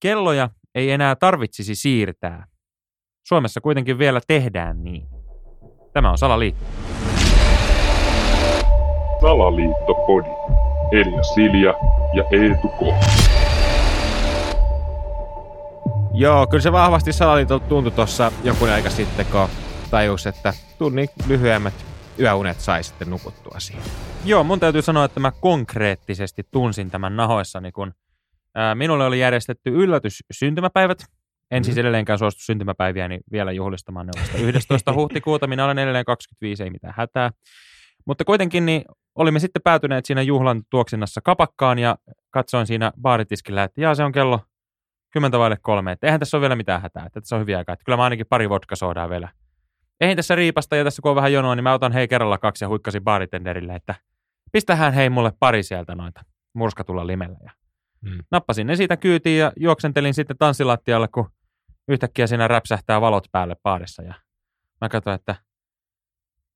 [0.00, 2.46] kelloja ei enää tarvitsisi siirtää.
[3.26, 5.08] Suomessa kuitenkin vielä tehdään niin.
[5.92, 6.64] Tämä on Salaliitto.
[9.20, 10.28] Salaliittopodi.
[10.92, 11.74] Elia Silja
[12.14, 12.80] ja Eetu K.
[16.12, 19.48] Joo, kyllä se vahvasti salaliitolta tuntui tuossa jonkun aika sitten, kun
[19.90, 21.74] tajus, että tunnin lyhyemmät
[22.20, 23.84] yöunet sai sitten nukuttua siihen.
[24.24, 27.92] Joo, mun täytyy sanoa, että mä konkreettisesti tunsin tämän nahoissani, kun
[28.54, 30.98] ää, minulle oli järjestetty yllätys syntymäpäivät.
[31.50, 34.92] En siis edelleenkään suostu syntymäpäiviäni niin vielä juhlistamaan ne vasta 11.
[34.98, 35.46] huhtikuuta.
[35.46, 37.30] Minä olen edelleen 25, ei mitään hätää.
[38.06, 38.84] Mutta kuitenkin niin
[39.14, 41.96] olimme sitten päätyneet siinä juhlan tuoksinnassa kapakkaan ja
[42.30, 44.40] katsoin siinä baaritiskillä, että jaa, se on kello
[45.12, 47.72] kymmentä vaille kolme, että eihän tässä ole vielä mitään hätää, että tässä on hyviä aikaa,
[47.72, 48.74] että kyllä mä ainakin pari vodka
[49.10, 49.28] vielä.
[50.00, 52.64] Eihän tässä riipasta ja tässä kun on vähän jonoa, niin mä otan hei kerralla kaksi
[52.64, 53.94] ja huikkasin baritenderille, että
[54.52, 56.20] pistähän hei mulle pari sieltä noita
[56.54, 57.38] murskatulla limellä.
[57.44, 57.50] Ja
[58.08, 58.24] hmm.
[58.30, 61.30] Nappasin ne siitä kyytiin ja juoksentelin sitten tanssilattialle, kun
[61.88, 64.14] yhtäkkiä siinä räpsähtää valot päälle baarissa ja
[64.80, 65.34] mä katsoin, että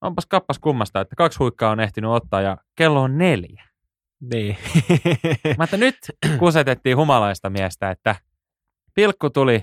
[0.01, 3.65] onpas kappas kummasta, että kaksi huikkaa on ehtinyt ottaa ja kello on neljä.
[4.33, 4.57] Niin.
[5.59, 5.97] mä että nyt
[6.39, 8.17] kusetettiin humalaista miestä, että
[8.95, 9.63] pilkku tuli,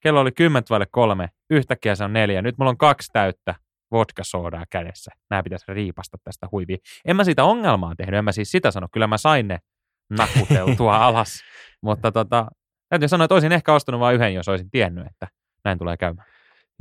[0.00, 2.42] kello oli kymmentä vaille kolme, yhtäkkiä se on neljä.
[2.42, 3.54] Nyt mulla on kaksi täyttä
[3.92, 5.10] vodka-soodaa kädessä.
[5.30, 6.78] Nämä pitäisi riipasta tästä huiviin.
[7.04, 8.88] En mä siitä ongelmaa tehnyt, en mä siis sitä sano.
[8.92, 9.58] Kyllä mä sain ne
[10.16, 11.42] nakuteltua alas.
[11.80, 12.46] Mutta tota,
[12.88, 15.28] täytyy sanoa, että olisin ehkä ostanut vain yhden, jos olisin tiennyt, että
[15.64, 16.32] näin tulee käymään.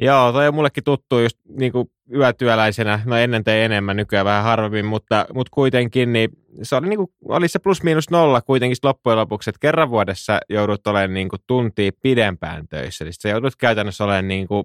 [0.02, 4.44] Joo, toi on mullekin tuttu just niin kuin yötyöläisenä, no ennen tein enemmän, nykyään vähän
[4.44, 6.30] harvemmin, mutta, mutta kuitenkin niin
[6.64, 10.40] se oli, niin kuin, oli se plus miinus nolla kuitenkin loppujen lopuksi, että kerran vuodessa
[10.50, 14.64] joudut olemaan niin kuin tuntia pidempään töissä, eli sä joudut käytännössä olemaan niin kuin,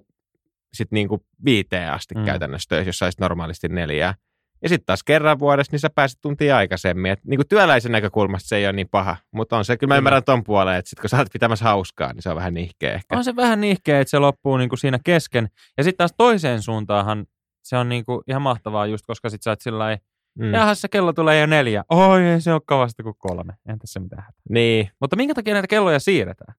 [0.73, 2.25] sit niin kuin viiteen asti mm.
[2.25, 4.15] käytännössä töissä, jos saisit normaalisti neljää.
[4.61, 7.11] Ja sitten taas kerran vuodessa, niin sä pääset tuntia aikaisemmin.
[7.11, 9.97] Et niin kuin työläisen näkökulmasta se ei ole niin paha, mutta on se, kyllä mä
[9.97, 12.93] ymmärrän ton puoleen, että sit kun sä olet pitämässä hauskaa, niin se on vähän nihkeä
[12.93, 13.17] ehkä.
[13.17, 15.47] On se vähän nihkeä, että se loppuu niin kuin siinä kesken.
[15.77, 17.25] Ja sitten taas toiseen suuntaanhan
[17.63, 19.97] se on niin kuin ihan mahtavaa just, koska sit sä oot sillä
[20.39, 20.53] Mm.
[20.53, 21.83] Jaha, se kello tulee jo neljä.
[21.89, 23.53] Oi, ei se ole kovasta kuin kolme.
[23.69, 24.89] Entä se mitään Niin.
[25.01, 26.55] Mutta minkä takia näitä kelloja siirretään?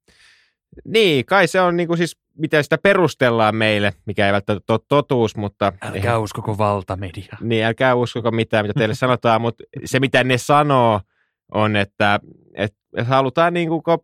[0.84, 4.80] Niin, kai se on niin kuin siis, miten sitä perustellaan meille, mikä ei välttämättä ole
[4.88, 5.66] totuus, mutta...
[5.66, 7.36] Älkää eihän, uskoko valtamedia.
[7.40, 11.00] Niin, älkää uskoko mitään, mitä teille sanotaan, mutta se, mitä ne sanoo,
[11.54, 12.20] on, että,
[12.54, 13.98] että halutaan niin kuin, kun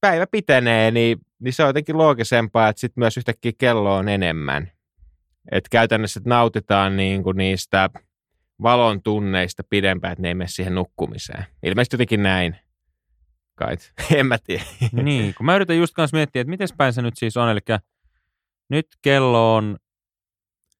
[0.00, 4.70] päivä pitenee, niin, niin se on jotenkin loogisempaa, että sitten myös yhtäkkiä kello on enemmän.
[5.52, 7.90] Että käytännössä että nautitaan niin kuin niistä
[8.62, 11.44] valon tunneista pidempään, että ne ei mene siihen nukkumiseen.
[11.62, 12.56] Ilmeisesti jotenkin näin.
[13.54, 13.76] Kai,
[14.18, 14.64] en mä tiedä.
[14.92, 17.50] Niin, kun mä yritän just kanssa miettiä, että miten päin se nyt siis on.
[17.50, 17.60] Eli
[18.68, 19.76] nyt kello on,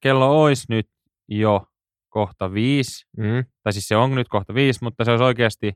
[0.00, 0.90] kello olisi nyt
[1.28, 1.66] jo
[2.08, 3.06] kohta viisi.
[3.16, 3.44] Mm.
[3.62, 5.72] Tai siis se on nyt kohta viisi, mutta se olisi oikeasti...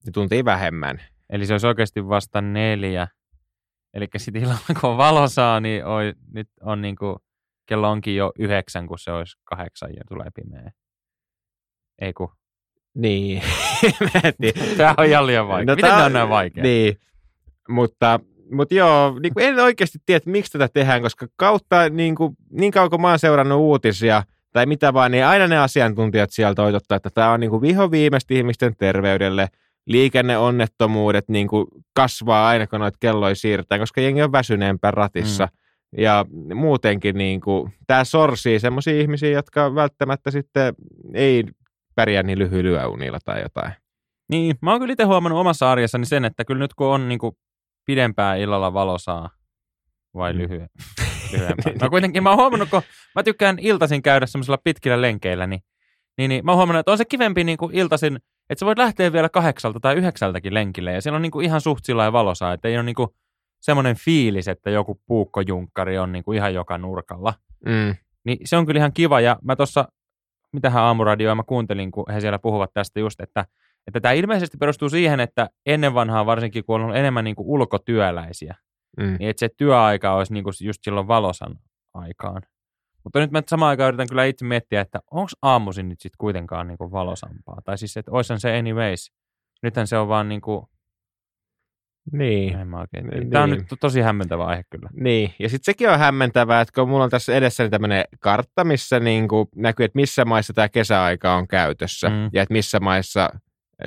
[0.00, 1.02] Se tuntii vähemmän.
[1.30, 3.08] Eli se olisi oikeasti vasta neljä.
[3.94, 7.16] Eli sitten illalla, kun valo saa, niin oi, nyt on niin kuin,
[7.66, 10.72] kello onkin jo yhdeksän, kun se olisi kahdeksan ja tulee pimeä.
[12.00, 12.28] Ei kun.
[12.94, 13.42] Niin.
[14.76, 15.66] tämä on ihan liian vaikea.
[15.66, 16.62] No, Miten tämä on näin vaikea?
[16.62, 16.96] Niin,
[17.68, 18.20] mutta,
[18.52, 22.72] mutta joo, niin kuin en oikeasti tiedä, miksi tätä tehdään, koska kautta niin, kuin, niin
[22.72, 26.96] kauan kuin mä oon seurannut uutisia tai mitä vaan, niin aina ne asiantuntijat sieltä toitottaa,
[26.96, 29.48] että tämä on niin kuin viho viimeistä ihmisten terveydelle.
[29.86, 35.44] Liikenneonnettomuudet niin kuin kasvaa aina, kun noita kelloja siirretään, koska jengi on väsyneempää ratissa.
[35.44, 36.02] Mm.
[36.02, 40.74] Ja muutenkin niin kuin, tämä sorsii sellaisia ihmisiä, jotka välttämättä sitten
[41.14, 41.44] ei
[41.94, 43.72] pärjää niin lyhyillä yöunilla tai jotain.
[44.28, 47.18] Niin, mä oon kyllä itse huomannut omassa arjessani sen, että kyllä nyt kun on niin
[47.18, 47.36] kuin
[47.86, 49.30] pidempää illalla valosaa,
[50.14, 50.38] vai mm.
[50.38, 50.68] lyhyen,
[51.32, 51.72] lyhyempää.
[51.82, 52.82] No kuitenkin mä oon huomannut, kun
[53.14, 55.60] mä tykkään iltaisin käydä semmoisilla pitkillä lenkeillä, niin,
[56.18, 58.16] niin, niin mä oon huomannut, että on se kivempi niin kuin iltaisin,
[58.50, 61.60] että sä voit lähteä vielä kahdeksalta tai yhdeksältäkin lenkille, ja siellä on niin kuin ihan
[61.60, 63.08] suht sillä valosaa, että ei ole niin kuin
[63.60, 67.34] semmoinen fiilis, että joku puukkojunkkari on niin kuin ihan joka nurkalla.
[67.66, 67.94] Mm.
[68.24, 69.88] Niin se on kyllä ihan kiva, ja mä tuossa
[70.52, 73.44] mitähän aamuradioa mä kuuntelin, kun he siellä puhuvat tästä just, että,
[73.86, 77.48] että tämä ilmeisesti perustuu siihen, että ennen vanhaa varsinkin, kun on ollut enemmän niin kuin
[77.48, 78.54] ulkotyöläisiä,
[78.96, 79.16] mm.
[79.18, 81.58] niin että se työaika olisi niin kuin just silloin valosan
[81.94, 82.42] aikaan.
[83.04, 86.66] Mutta nyt mä samaan aikaan yritän kyllä itse miettiä, että onko aamuisin nyt sitten kuitenkaan
[86.66, 87.58] niin kuin valosampaa.
[87.64, 89.12] Tai siis, että olisihan se anyways.
[89.62, 90.66] Nythän se on vaan niin kuin
[92.12, 92.58] niin.
[92.58, 93.06] En mä oikein.
[93.06, 93.30] Niin.
[93.30, 94.88] Tämä on nyt tosi hämmentävä aihe kyllä.
[94.92, 99.00] Niin, ja sitten sekin on hämmentävää, että kun mulla on tässä edessäni tämmöinen kartta, missä
[99.00, 102.30] niin kuin näkyy, että missä maissa tämä kesäaika on käytössä, mm.
[102.32, 103.30] ja että missä maissa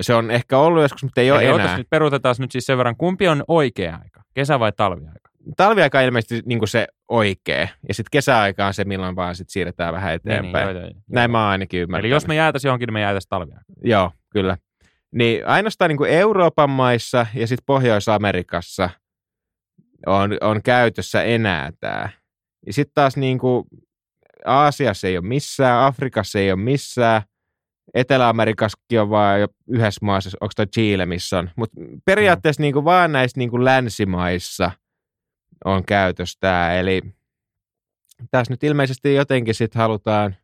[0.00, 1.78] se on ehkä ollut joskus, mutta ei Eli ole enää.
[1.78, 5.30] nyt peruutetaan nyt siis sen verran, kumpi on oikea aika, kesä- vai talviaika?
[5.56, 9.50] Talviaika on ilmeisesti niin kuin se oikea, ja sitten kesäaika on se, milloin vaan sit
[9.50, 10.66] siirretään vähän eteenpäin.
[10.66, 12.04] Niin, niin, joo, joo, Näin mä ainakin ymmärrän.
[12.04, 13.64] Eli jos me jäätäisiin johonkin, niin me jäätäisiin talviaika.
[13.84, 14.56] Joo, kyllä.
[15.16, 18.90] Niin ainoastaan niin kuin Euroopan maissa ja sitten Pohjois-Amerikassa
[20.06, 22.08] on, on käytössä enää tämä.
[22.66, 23.64] Ja sitten taas niin kuin
[24.44, 27.22] Aasiassa ei ole missään, Afrikassa ei ole missään,
[27.94, 31.50] Etelä-Amerikassakin on vaan jo yhdessä maassa, onko toi Chile, missä on.
[31.56, 32.62] Mutta periaatteessa mm.
[32.62, 34.70] niin kuin vaan näissä niin kuin länsimaissa
[35.64, 36.74] on käytössä tämä.
[36.74, 37.02] Eli
[38.30, 40.36] tässä nyt ilmeisesti jotenkin sitten halutaan,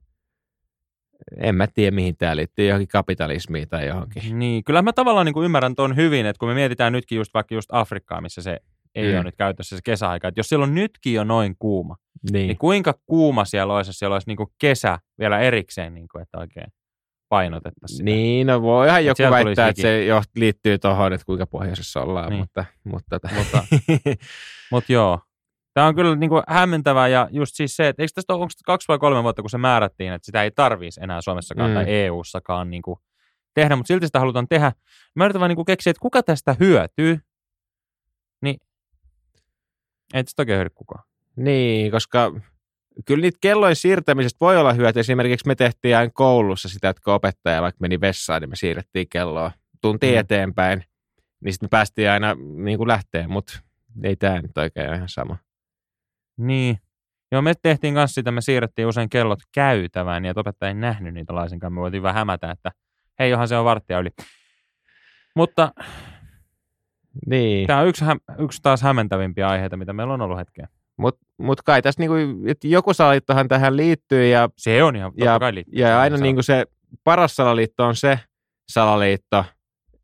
[1.36, 4.38] en mä tiedä mihin tämä liittyy, johonkin kapitalismiin tai johonkin.
[4.38, 7.34] Niin, kyllä mä tavallaan niin kuin ymmärrän tuon hyvin, että kun me mietitään nytkin just
[7.34, 8.58] vaikka just Afrikkaa, missä se
[8.94, 9.14] ei mm.
[9.14, 11.96] ole nyt käytössä se kesäaika, että jos siellä on nytkin jo noin kuuma,
[12.32, 16.08] niin, niin kuinka kuuma siellä olisi, jos siellä olisi niin kuin kesä vielä erikseen, niin
[16.08, 16.66] kuin, että oikein
[17.28, 18.04] painotettaisiin sitä.
[18.04, 22.40] Niin, no voihan joku väittää, että se jo liittyy tuohon, että kuinka pohjoisessa ollaan, niin.
[22.40, 22.64] mutta...
[22.84, 23.64] Mutta, mutta,
[24.72, 25.20] mutta joo,
[25.74, 28.52] Tämä on kyllä niin kuin hämmentävää ja just siis se, että eikö tästä ole, onko
[28.66, 31.74] kaksi vai kolme vuotta, kun se määrättiin, että sitä ei tarvitsisi enää Suomessakaan mm.
[31.74, 32.96] tai EU-sakaan niin kuin
[33.54, 34.72] tehdä, mutta silti sitä halutaan tehdä.
[35.14, 37.18] Mä yritän vaan niin kuin keksiä, että kuka tästä hyötyy,
[38.42, 38.56] niin
[40.14, 41.04] ei tästä oikein hyödy kukaan.
[41.36, 42.32] Niin, koska
[43.06, 45.00] kyllä niitä kellojen siirtämisestä voi olla hyötyä.
[45.00, 49.08] Esimerkiksi me tehtiin aina koulussa sitä, että kun opettaja vaikka meni vessaan, niin me siirrettiin
[49.08, 50.18] kelloa tunti mm.
[50.18, 50.84] eteenpäin.
[51.44, 53.60] Niin sitten me päästiin aina niin kuin lähteen, mutta
[54.04, 55.36] ei tämä nyt oikein ihan sama.
[56.42, 56.78] Niin.
[57.32, 61.14] Joo, me tehtiin kanssa sitä, me siirrettiin usein kellot käytävään, ja että opettaja ei nähnyt
[61.14, 61.72] niitä laisinkaan.
[61.72, 62.72] Me voitiin vähän hämätä, että
[63.18, 64.10] hei, johan se on varttia yli.
[65.36, 65.72] Mutta
[67.26, 67.66] niin.
[67.66, 68.04] tämä on yksi,
[68.38, 70.68] yksi taas hämmentävimpiä aiheita, mitä meillä on ollut hetkeä.
[70.96, 72.14] Mutta mut kai tässä niinku,
[72.46, 74.26] että joku salaliittohan tähän liittyy.
[74.28, 75.80] Ja, se on ihan, ja, kai liittyy.
[75.80, 76.66] Ja aina niinku se
[77.04, 78.20] paras salaliitto on se
[78.68, 79.44] salaliitto,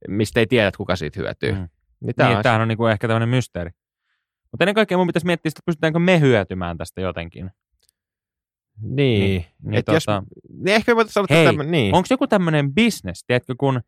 [0.08, 1.52] mistä ei tiedä, kuka siitä hyötyy.
[1.52, 1.69] Mm.
[2.00, 3.70] Niin, niin tämähän on niinku ehkä tämmöinen mysteeri.
[4.53, 7.50] Mutta ennen kaikkea mun pitäisi miettiä, että pystytäänkö me hyötymään tästä jotenkin.
[8.81, 9.21] Niin.
[9.21, 10.05] niin, niin tota, jos,
[10.49, 11.95] niin ehkä voitaisiin sanoa, että tämän, niin.
[11.95, 13.81] onko joku tämmöinen business, tiedätkö, kun,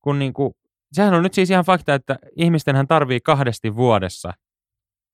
[0.00, 0.56] kun niinku,
[0.92, 4.32] sehän on nyt siis ihan fakta, että ihmistenhän tarvii kahdesti vuodessa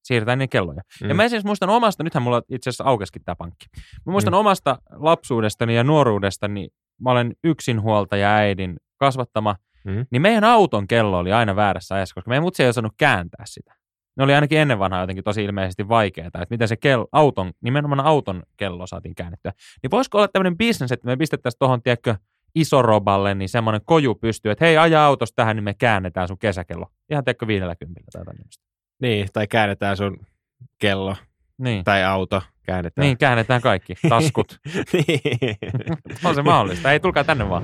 [0.04, 0.82] siirtää ne kelloja.
[1.02, 1.08] Mm.
[1.08, 3.66] Ja mä siis muistan omasta, nythän mulla itse asiassa aukeskin tämä pankki.
[4.06, 4.38] Mä muistan mm.
[4.38, 6.68] omasta lapsuudestani ja nuoruudestani,
[7.00, 10.06] mä olen yksinhuoltaja äidin kasvattama, mm.
[10.10, 13.75] niin meidän auton kello oli aina väärässä ajassa, koska meidän mutsi ei osannut kääntää sitä
[14.16, 18.00] ne oli ainakin ennen vanhaa jotenkin tosi ilmeisesti vaikeaa, että miten se kel, auton, nimenomaan
[18.00, 19.52] auton kello saatiin käännettyä.
[19.82, 22.14] Niin voisiko olla tämmöinen bisnes, että me pistettäisiin tuohon, tiedätkö,
[22.54, 26.86] isoroballe, niin semmoinen koju pystyy, että hei, aja autosta tähän, niin me käännetään sun kesäkello.
[27.10, 28.38] Ihan tiedätkö, viidellä kympillä tai jotain
[29.02, 30.26] Niin, tai käännetään sun
[30.78, 31.16] kello.
[31.58, 31.84] Niin.
[31.84, 33.06] Tai auto käännetään.
[33.06, 33.94] Niin, käännetään kaikki.
[34.08, 34.60] Taskut.
[34.92, 35.56] niin.
[36.24, 36.92] on se mahdollista.
[36.92, 37.62] Ei, tulkaa tänne vaan.